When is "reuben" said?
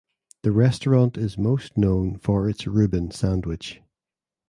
2.65-3.11